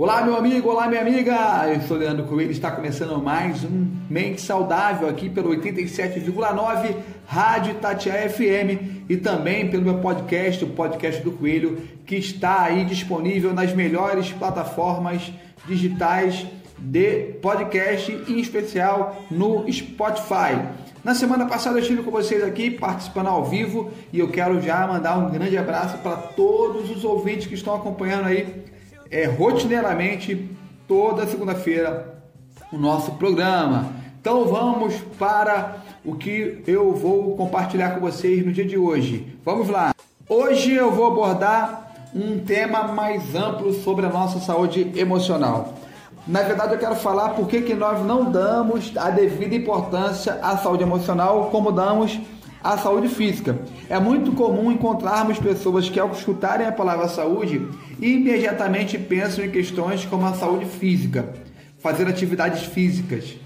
[0.00, 1.66] Olá, meu amigo, olá, minha amiga.
[1.74, 2.52] Eu sou Leandro Coelho.
[2.52, 6.94] Está começando mais um Mente Saudável aqui pelo 87,9
[7.26, 12.84] Rádio Tatiaia FM e também pelo meu podcast, o podcast do Coelho, que está aí
[12.84, 15.32] disponível nas melhores plataformas
[15.66, 16.46] digitais
[16.78, 20.62] de podcast, em especial no Spotify.
[21.02, 24.86] Na semana passada eu estive com vocês aqui participando ao vivo e eu quero já
[24.86, 28.68] mandar um grande abraço para todos os ouvintes que estão acompanhando aí
[29.10, 30.50] é, rotineiramente
[30.86, 32.22] toda segunda-feira
[32.72, 33.92] o nosso programa.
[34.20, 39.38] Então vamos para o que eu vou compartilhar com vocês no dia de hoje.
[39.44, 39.94] Vamos lá.
[40.28, 45.74] Hoje eu vou abordar um tema mais amplo sobre a nossa saúde emocional.
[46.26, 50.82] Na verdade, eu quero falar por que nós não damos a devida importância à saúde
[50.82, 52.20] emocional como damos
[52.62, 53.58] à saúde física.
[53.88, 57.66] É muito comum encontrarmos pessoas que, ao escutarem a palavra saúde,
[58.00, 61.32] imediatamente pensam em questões como a saúde física,
[61.78, 63.36] fazer atividades físicas,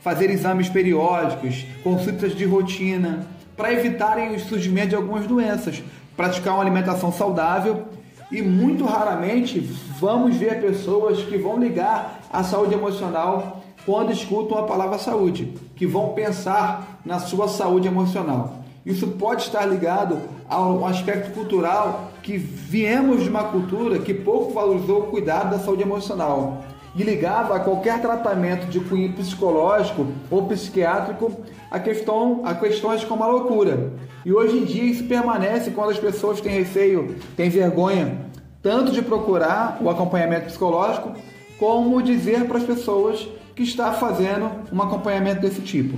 [0.00, 3.26] fazer exames periódicos, consultas de rotina,
[3.56, 5.82] para evitarem o surgimento de algumas doenças,
[6.16, 7.84] praticar uma alimentação saudável
[8.30, 9.60] e muito raramente
[10.00, 15.86] vamos ver pessoas que vão ligar a saúde emocional quando escutam a palavra saúde, que
[15.86, 18.64] vão pensar na sua saúde emocional.
[18.84, 24.52] Isso pode estar ligado a um aspecto cultural que viemos de uma cultura que pouco
[24.52, 26.62] valorizou o cuidado da saúde emocional
[26.96, 31.32] e ligava a qualquer tratamento de cunho psicológico ou psiquiátrico
[31.70, 33.92] a, questão, a questões como a loucura.
[34.24, 38.18] E hoje em dia isso permanece quando as pessoas têm receio, têm vergonha,
[38.62, 41.12] tanto de procurar o acompanhamento psicológico,
[41.58, 45.96] como dizer para as pessoas que está fazendo um acompanhamento desse tipo.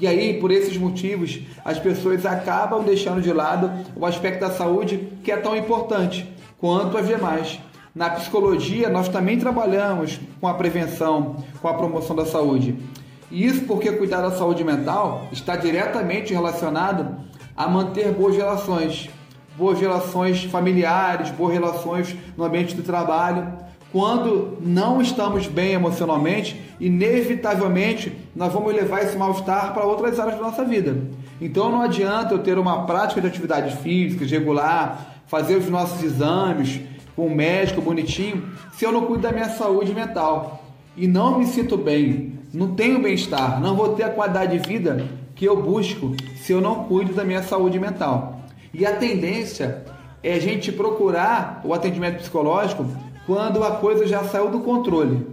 [0.00, 5.08] E aí, por esses motivos, as pessoas acabam deixando de lado o aspecto da saúde
[5.24, 7.58] que é tão importante quanto as demais.
[7.94, 12.76] Na psicologia, nós também trabalhamos com a prevenção, com a promoção da saúde.
[13.30, 17.16] E isso porque cuidar da saúde mental está diretamente relacionado
[17.56, 19.10] a manter boas relações,
[19.56, 23.52] boas relações familiares, boas relações no ambiente do trabalho,
[23.90, 30.42] quando não estamos bem emocionalmente, inevitavelmente nós vamos levar esse mal-estar para outras áreas da
[30.42, 30.96] nossa vida.
[31.40, 36.80] Então não adianta eu ter uma prática de atividade física regular, fazer os nossos exames
[37.16, 40.64] com o médico bonitinho, se eu não cuido da minha saúde mental
[40.96, 45.06] e não me sinto bem, não tenho bem-estar, não vou ter a qualidade de vida
[45.34, 48.42] que eu busco se eu não cuido da minha saúde mental.
[48.74, 49.84] E a tendência
[50.22, 52.84] é a gente procurar o atendimento psicológico
[53.28, 55.26] quando a coisa já saiu do controle.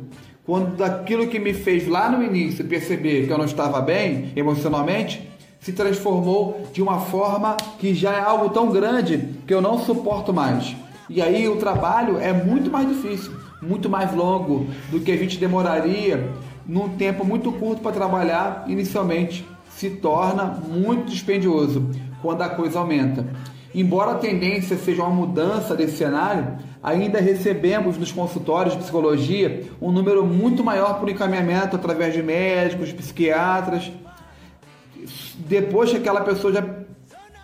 [0.45, 5.25] Quando daquilo que me fez lá no início perceber que eu não estava bem emocionalmente,
[5.61, 10.33] se transformou de uma forma que já é algo tão grande que eu não suporto
[10.33, 10.75] mais.
[11.09, 15.37] E aí o trabalho é muito mais difícil, muito mais longo do que a gente
[15.37, 16.29] demoraria
[16.67, 19.47] num tempo muito curto para trabalhar inicialmente.
[19.69, 21.89] Se torna muito dispendioso
[22.21, 23.25] quando a coisa aumenta.
[23.77, 26.47] Embora a tendência seja uma mudança desse cenário,
[26.81, 32.93] ainda recebemos nos consultórios de psicologia um número muito maior por encaminhamento através de médicos,
[32.93, 33.91] psiquiatras.
[35.39, 36.65] Depois que aquela pessoa já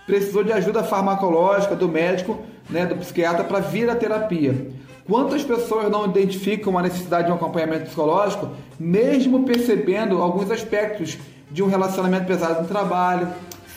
[0.05, 2.39] precisou de ajuda farmacológica do médico,
[2.69, 4.69] né, do psiquiatra, para vir à terapia.
[5.05, 11.17] Quantas pessoas não identificam a necessidade de um acompanhamento psicológico, mesmo percebendo alguns aspectos
[11.51, 13.27] de um relacionamento pesado no trabalho,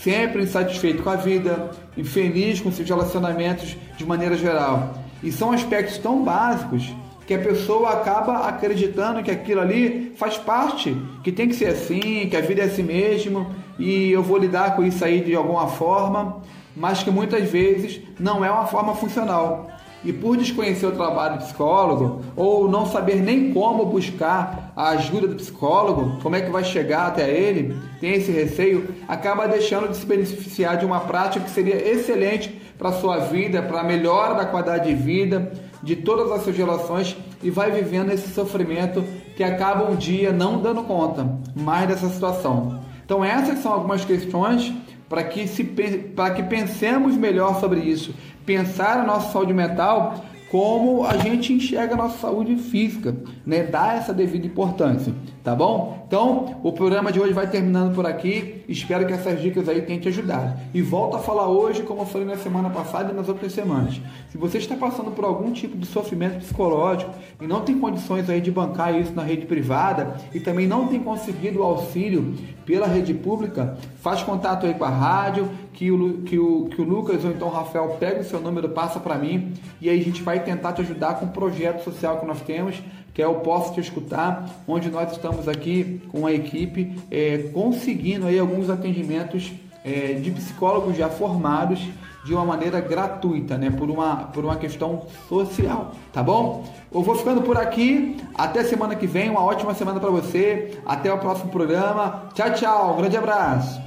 [0.05, 4.99] sempre insatisfeito com a vida, infeliz com seus relacionamentos de maneira geral.
[5.23, 6.93] E são aspectos tão básicos
[7.27, 12.29] que a pessoa acaba acreditando que aquilo ali faz parte, que tem que ser assim,
[12.29, 15.69] que a vida é assim mesmo e eu vou lidar com isso aí de alguma
[15.69, 16.43] forma,
[16.77, 19.71] mas que muitas vezes não é uma forma funcional
[20.05, 25.29] e por desconhecer o trabalho do psicólogo ou não saber nem como buscar a ajuda
[25.29, 29.97] do psicólogo, como é que vai chegar até ele, tem esse receio, acaba deixando de
[29.97, 34.45] se beneficiar de uma prática que seria excelente para sua vida, para a melhora da
[34.45, 39.05] qualidade de vida, de todas as suas relações e vai vivendo esse sofrimento
[39.37, 42.81] que acaba um dia não dando conta mais dessa situação.
[43.05, 44.73] Então essas são algumas questões
[45.09, 48.15] para que, se, para que pensemos melhor sobre isso.
[48.45, 53.65] Pensar a nossa saúde mental como a gente enxerga a nossa saúde física, né?
[53.65, 55.13] dar essa devida importância.
[55.45, 56.05] Tá bom?
[56.07, 58.65] Então, o programa de hoje vai terminando por aqui.
[58.67, 60.59] Espero que essas dicas aí tenham te ajudado.
[60.73, 64.01] E volto a falar hoje, como eu falei na semana passada e nas outras semanas.
[64.31, 67.13] Se você está passando por algum tipo de sofrimento psicológico
[67.43, 70.99] e não tem condições aí de bancar isso na rede privada e também não tem
[71.01, 76.39] conseguido o auxílio pela rede pública, faz contato aí com a rádio, que o, que
[76.39, 79.53] o, que o Lucas ou então o Rafael pega o seu número, passa para mim
[79.81, 82.83] e aí a gente vai tentar te ajudar com o projeto social que nós temos
[83.15, 88.27] que é o Posso Te Escutar, onde nós estamos aqui com a equipe é, conseguindo
[88.27, 89.53] aí alguns atendimentos
[89.85, 91.81] é, de psicólogos já formados
[92.25, 93.71] de uma maneira gratuita, né?
[93.71, 96.67] Por uma, por uma questão social, tá bom?
[96.91, 98.17] Eu vou ficando por aqui.
[98.35, 99.29] Até semana que vem.
[99.29, 100.79] Uma ótima semana para você.
[100.87, 102.25] Até o próximo programa.
[102.33, 102.95] Tchau, tchau.
[102.95, 103.81] Um grande abraço.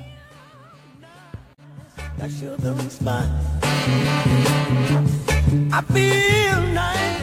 [5.72, 7.17] I feel nice.